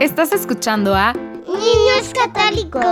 [0.00, 2.84] Estás escuchando a Niños Católicos.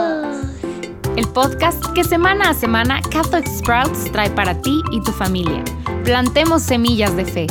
[1.16, 5.62] El podcast que semana a semana Catholic Sprouts trae para ti y tu familia.
[6.02, 7.46] Plantemos semillas de fe.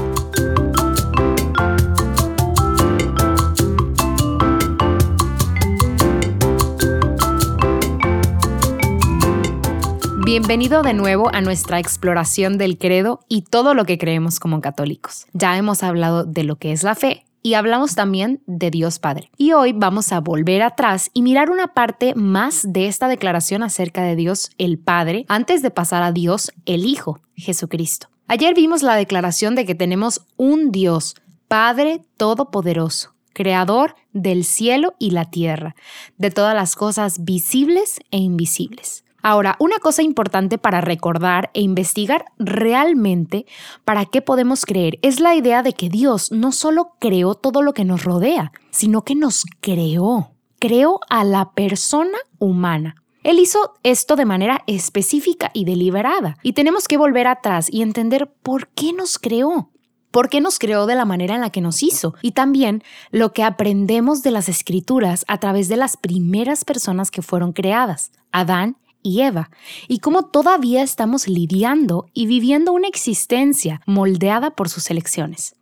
[10.25, 15.27] Bienvenido de nuevo a nuestra exploración del credo y todo lo que creemos como católicos.
[15.31, 19.29] Ya hemos hablado de lo que es la fe, y hablamos también de Dios Padre.
[19.37, 24.01] Y hoy vamos a volver atrás y mirar una parte más de esta declaración acerca
[24.01, 28.07] de Dios el Padre antes de pasar a Dios el Hijo, Jesucristo.
[28.27, 31.17] Ayer vimos la declaración de que tenemos un Dios,
[31.47, 35.75] Padre Todopoderoso, Creador del cielo y la tierra,
[36.17, 39.04] de todas las cosas visibles e invisibles.
[39.27, 43.47] Ahora, una cosa importante para recordar e investigar realmente
[43.83, 47.73] para qué podemos creer es la idea de que Dios no solo creó todo lo
[47.73, 53.01] que nos rodea, sino que nos creó, creó a la persona humana.
[53.23, 58.31] Él hizo esto de manera específica y deliberada, y tenemos que volver atrás y entender
[58.43, 59.71] por qué nos creó
[60.11, 63.33] por qué nos creó de la manera en la que nos hizo y también lo
[63.33, 68.77] que aprendemos de las escrituras a través de las primeras personas que fueron creadas, Adán
[69.05, 69.51] y Eva,
[69.87, 75.55] y cómo todavía estamos lidiando y viviendo una existencia moldeada por sus elecciones.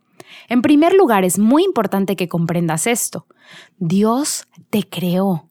[0.48, 3.26] En primer lugar, es muy importante que comprendas esto.
[3.78, 5.50] Dios te creó.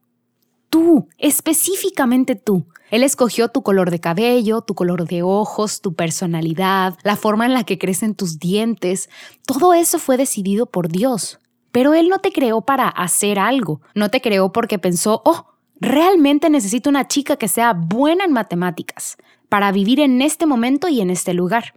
[0.71, 2.65] Tú, específicamente tú.
[2.89, 7.53] Él escogió tu color de cabello, tu color de ojos, tu personalidad, la forma en
[7.53, 9.09] la que crecen tus dientes.
[9.45, 11.39] Todo eso fue decidido por Dios.
[11.71, 13.81] Pero Él no te creó para hacer algo.
[13.93, 15.52] No te creó porque pensó, oh,
[15.83, 19.17] Realmente necesito una chica que sea buena en matemáticas
[19.49, 21.73] para vivir en este momento y en este lugar.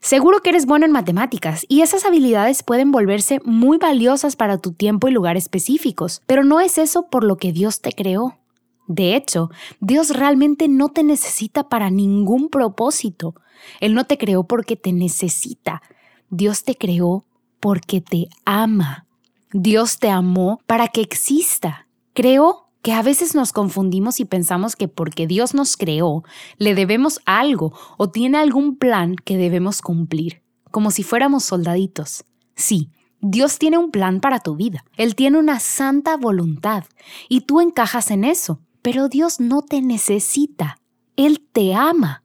[0.00, 4.72] Seguro que eres bueno en matemáticas y esas habilidades pueden volverse muy valiosas para tu
[4.72, 8.38] tiempo y lugar específicos, pero no es eso por lo que Dios te creó.
[8.86, 13.34] De hecho, Dios realmente no te necesita para ningún propósito.
[13.80, 15.82] Él no te creó porque te necesita.
[16.30, 17.26] Dios te creó
[17.60, 19.04] porque te ama.
[19.52, 21.86] Dios te amó para que exista.
[22.14, 26.24] Creó que a veces nos confundimos y pensamos que porque Dios nos creó,
[26.58, 32.24] le debemos algo o tiene algún plan que debemos cumplir, como si fuéramos soldaditos.
[32.56, 34.84] Sí, Dios tiene un plan para tu vida.
[34.96, 36.84] Él tiene una santa voluntad
[37.28, 40.76] y tú encajas en eso, pero Dios no te necesita.
[41.14, 42.24] Él te ama.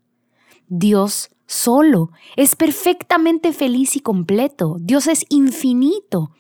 [0.68, 4.78] Dios solo es perfectamente feliz y completo.
[4.80, 6.32] Dios es infinito.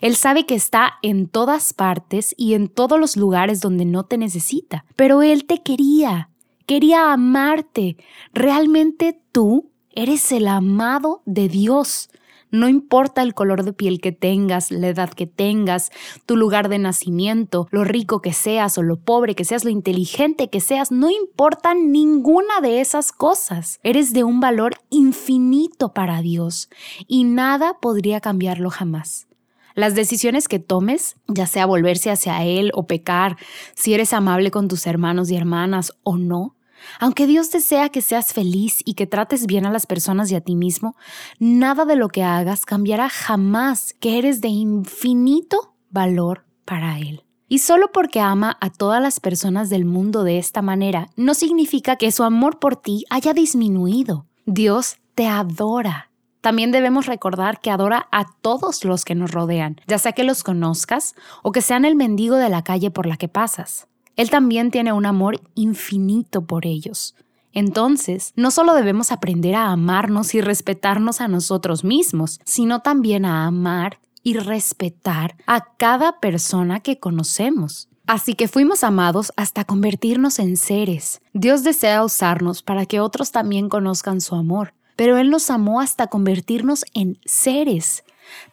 [0.00, 4.18] Él sabe que está en todas partes y en todos los lugares donde no te
[4.18, 6.30] necesita, pero Él te quería,
[6.66, 7.96] quería amarte.
[8.32, 12.10] Realmente tú eres el amado de Dios.
[12.52, 15.90] No importa el color de piel que tengas, la edad que tengas,
[16.26, 20.48] tu lugar de nacimiento, lo rico que seas o lo pobre que seas, lo inteligente
[20.48, 23.80] que seas, no importa ninguna de esas cosas.
[23.82, 26.70] Eres de un valor infinito para Dios
[27.08, 29.26] y nada podría cambiarlo jamás.
[29.76, 33.36] Las decisiones que tomes, ya sea volverse hacia Él o pecar,
[33.74, 36.56] si eres amable con tus hermanos y hermanas o no,
[36.98, 40.40] aunque Dios desea que seas feliz y que trates bien a las personas y a
[40.40, 40.96] ti mismo,
[41.38, 47.24] nada de lo que hagas cambiará jamás que eres de infinito valor para Él.
[47.46, 51.96] Y solo porque ama a todas las personas del mundo de esta manera, no significa
[51.96, 54.24] que su amor por ti haya disminuido.
[54.46, 56.10] Dios te adora
[56.46, 60.44] también debemos recordar que adora a todos los que nos rodean, ya sea que los
[60.44, 63.88] conozcas o que sean el mendigo de la calle por la que pasas.
[64.14, 67.16] Él también tiene un amor infinito por ellos.
[67.52, 73.46] Entonces, no solo debemos aprender a amarnos y respetarnos a nosotros mismos, sino también a
[73.48, 77.88] amar y respetar a cada persona que conocemos.
[78.06, 81.20] Así que fuimos amados hasta convertirnos en seres.
[81.32, 86.08] Dios desea usarnos para que otros también conozcan su amor pero Él nos amó hasta
[86.08, 88.04] convertirnos en seres.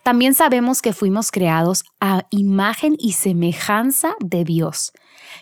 [0.03, 4.91] También sabemos que fuimos creados a imagen y semejanza de Dios,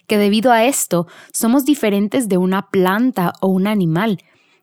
[0.08, 4.20] que debido a esto somos diferentes de una planta o un animal,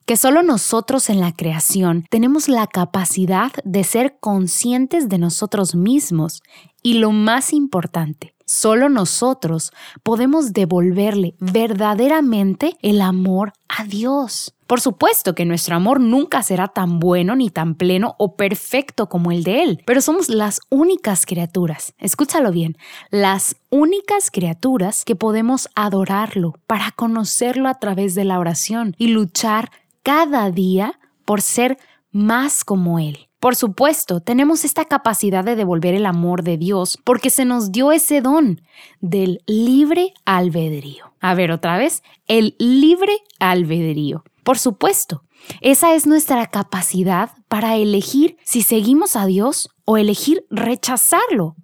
[0.07, 6.43] que solo nosotros en la creación tenemos la capacidad de ser conscientes de nosotros mismos
[6.83, 9.73] y lo más importante, Solo nosotros
[10.03, 14.55] podemos devolverle verdaderamente el amor a Dios.
[14.67, 19.33] Por supuesto que nuestro amor nunca será tan bueno ni tan pleno o perfecto como
[19.33, 22.79] el de Él, pero somos las únicas criaturas, escúchalo bien,
[23.11, 29.71] las únicas criaturas que podemos adorarlo para conocerlo a través de la oración y luchar
[30.03, 31.77] cada día por ser
[32.12, 33.28] más como Él.
[33.40, 37.93] Por supuesto, tenemos esta capacidad de devolver el amor de Dios porque se nos dio
[37.93, 38.62] ese don
[39.00, 41.12] del libre albedrío.
[41.20, 44.25] A ver otra vez, el libre albedrío.
[44.43, 45.23] Por supuesto,
[45.61, 51.55] esa es nuestra capacidad para elegir si seguimos a Dios o elegir rechazarlo.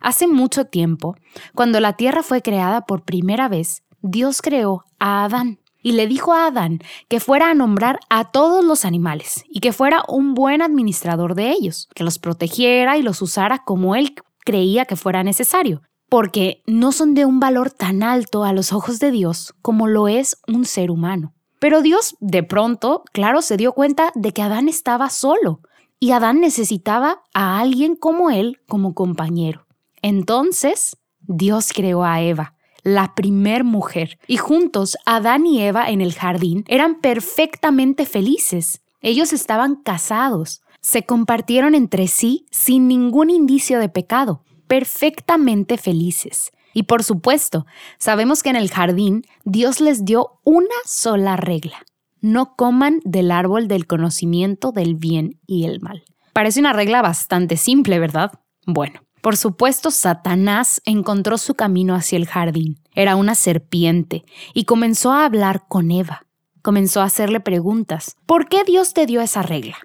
[0.00, 1.14] Hace mucho tiempo,
[1.54, 6.32] cuando la tierra fue creada por primera vez, Dios creó a Adán y le dijo
[6.32, 10.62] a Adán que fuera a nombrar a todos los animales y que fuera un buen
[10.62, 15.82] administrador de ellos, que los protegiera y los usara como él creía que fuera necesario,
[16.08, 20.08] porque no son de un valor tan alto a los ojos de Dios como lo
[20.08, 21.34] es un ser humano.
[21.58, 25.60] Pero Dios de pronto, claro, se dio cuenta de que Adán estaba solo
[25.98, 29.66] y Adán necesitaba a alguien como él como compañero.
[30.00, 36.14] Entonces, Dios creó a Eva la primer mujer, y juntos Adán y Eva en el
[36.14, 38.82] jardín eran perfectamente felices.
[39.00, 46.52] Ellos estaban casados, se compartieron entre sí sin ningún indicio de pecado, perfectamente felices.
[46.72, 47.66] Y por supuesto,
[47.98, 51.84] sabemos que en el jardín Dios les dio una sola regla.
[52.20, 56.04] No coman del árbol del conocimiento del bien y el mal.
[56.32, 58.32] Parece una regla bastante simple, ¿verdad?
[58.66, 62.80] Bueno, por supuesto, Satanás encontró su camino hacia el jardín.
[62.94, 64.24] Era una serpiente
[64.54, 66.26] y comenzó a hablar con Eva.
[66.62, 68.16] Comenzó a hacerle preguntas.
[68.26, 69.76] ¿Por qué Dios te dio esa regla?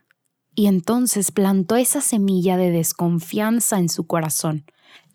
[0.56, 4.66] Y entonces plantó esa semilla de desconfianza en su corazón.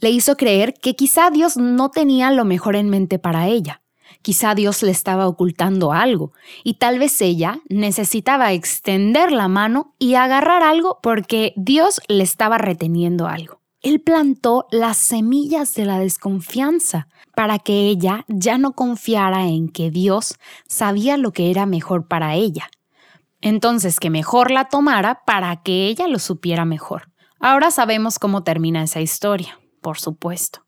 [0.00, 3.82] Le hizo creer que quizá Dios no tenía lo mejor en mente para ella.
[4.22, 6.32] Quizá Dios le estaba ocultando algo
[6.62, 12.58] y tal vez ella necesitaba extender la mano y agarrar algo porque Dios le estaba
[12.58, 13.59] reteniendo algo.
[13.82, 19.90] Él plantó las semillas de la desconfianza para que ella ya no confiara en que
[19.90, 20.34] Dios
[20.68, 22.70] sabía lo que era mejor para ella.
[23.40, 27.10] Entonces que mejor la tomara para que ella lo supiera mejor.
[27.38, 30.60] Ahora sabemos cómo termina esa historia, por supuesto.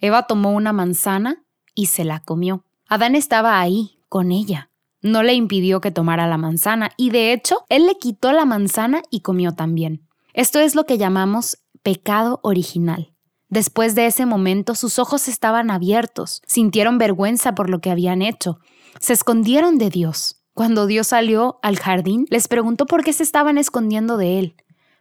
[0.00, 2.64] Eva tomó una manzana y se la comió.
[2.88, 4.70] Adán estaba ahí, con ella.
[5.02, 9.02] No le impidió que tomara la manzana y de hecho, él le quitó la manzana
[9.08, 10.02] y comió también.
[10.32, 13.14] Esto es lo que llamamos pecado original.
[13.48, 18.58] Después de ese momento sus ojos estaban abiertos, sintieron vergüenza por lo que habían hecho,
[18.98, 20.42] se escondieron de Dios.
[20.52, 24.56] Cuando Dios salió al jardín, les preguntó por qué se estaban escondiendo de Él.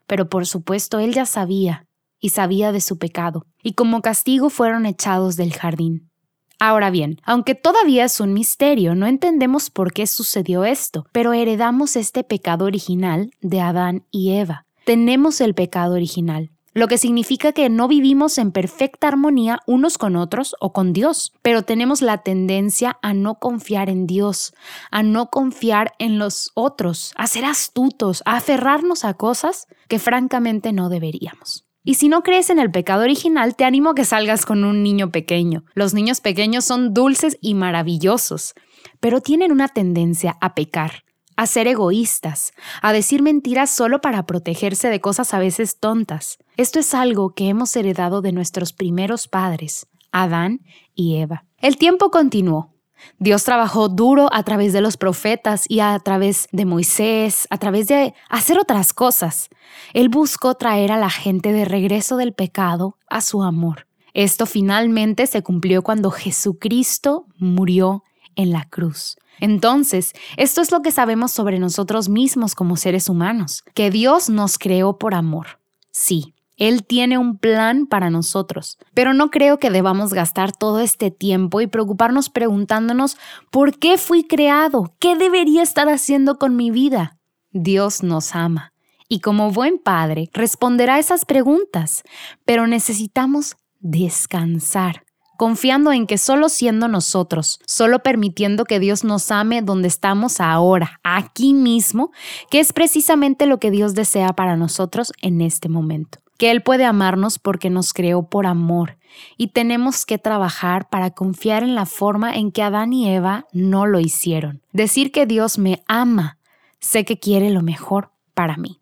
[0.05, 1.87] Pero por supuesto Él ya sabía,
[2.19, 6.11] y sabía de su pecado, y como castigo fueron echados del jardín.
[6.59, 11.95] Ahora bien, aunque todavía es un misterio, no entendemos por qué sucedió esto, pero heredamos
[11.95, 14.67] este pecado original de Adán y Eva.
[14.85, 20.17] Tenemos el pecado original, lo que significa que no vivimos en perfecta armonía unos con
[20.17, 24.53] otros o con Dios, pero tenemos la tendencia a no confiar en Dios,
[24.91, 30.73] a no confiar en los otros, a ser astutos, a aferrarnos a cosas que francamente
[30.73, 31.65] no deberíamos.
[31.85, 34.83] Y si no crees en el pecado original, te animo a que salgas con un
[34.83, 35.63] niño pequeño.
[35.75, 38.53] Los niños pequeños son dulces y maravillosos,
[38.99, 41.05] pero tienen una tendencia a pecar
[41.35, 46.37] a ser egoístas, a decir mentiras solo para protegerse de cosas a veces tontas.
[46.57, 50.61] Esto es algo que hemos heredado de nuestros primeros padres, Adán
[50.93, 51.45] y Eva.
[51.59, 52.71] El tiempo continuó.
[53.19, 57.87] Dios trabajó duro a través de los profetas y a través de Moisés, a través
[57.87, 59.49] de hacer otras cosas.
[59.93, 63.87] Él buscó traer a la gente de regreso del pecado a su amor.
[64.13, 68.03] Esto finalmente se cumplió cuando Jesucristo murió
[68.35, 69.17] en la cruz.
[69.39, 74.57] Entonces, esto es lo que sabemos sobre nosotros mismos como seres humanos, que Dios nos
[74.57, 75.59] creó por amor.
[75.91, 81.11] Sí, Él tiene un plan para nosotros, pero no creo que debamos gastar todo este
[81.11, 83.17] tiempo y preocuparnos preguntándonos
[83.51, 84.93] ¿por qué fui creado?
[84.99, 87.17] ¿Qué debería estar haciendo con mi vida?
[87.51, 88.73] Dios nos ama
[89.07, 92.03] y como buen padre responderá esas preguntas,
[92.43, 95.04] pero necesitamos descansar
[95.37, 100.99] confiando en que solo siendo nosotros, solo permitiendo que Dios nos ame donde estamos ahora,
[101.03, 102.11] aquí mismo,
[102.49, 106.19] que es precisamente lo que Dios desea para nosotros en este momento.
[106.37, 108.97] Que Él puede amarnos porque nos creó por amor
[109.37, 113.85] y tenemos que trabajar para confiar en la forma en que Adán y Eva no
[113.85, 114.61] lo hicieron.
[114.73, 116.37] Decir que Dios me ama,
[116.79, 118.79] sé que quiere lo mejor para mí.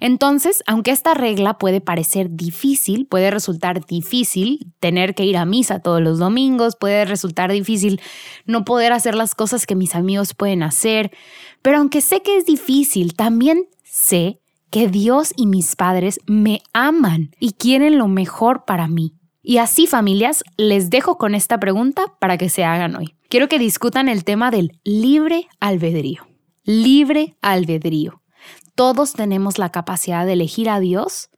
[0.00, 5.80] Entonces, aunque esta regla puede parecer difícil, puede resultar difícil tener que ir a misa
[5.80, 8.00] todos los domingos, puede resultar difícil
[8.44, 11.10] no poder hacer las cosas que mis amigos pueden hacer,
[11.62, 14.40] pero aunque sé que es difícil, también sé
[14.70, 19.14] que Dios y mis padres me aman y quieren lo mejor para mí.
[19.42, 23.14] Y así familias, les dejo con esta pregunta para que se hagan hoy.
[23.28, 26.26] Quiero que discutan el tema del libre albedrío.
[26.64, 28.22] Libre albedrío.
[28.76, 31.30] Todos tenemos la capacidad de elegir a Dios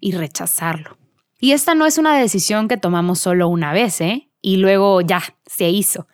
[0.00, 0.98] y rechazarlo.
[1.38, 4.30] Y esta no es una decisión que tomamos solo una vez, ¿eh?
[4.40, 6.08] Y luego ya, se hizo.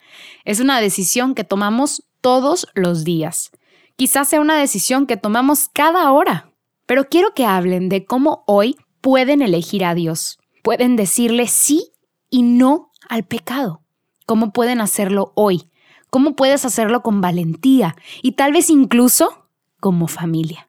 [0.45, 3.53] Es una decisión que tomamos todos los días.
[3.97, 6.51] Quizás sea una decisión que tomamos cada hora.
[6.87, 10.39] Pero quiero que hablen de cómo hoy pueden elegir a Dios.
[10.65, 11.93] Pueden decirle sí
[12.29, 13.83] y no al pecado.
[14.27, 15.71] ¿Cómo pueden hacerlo hoy?
[16.11, 19.49] ¿Cómo puedes hacerlo con valentía y tal vez incluso
[19.79, 20.69] como familia?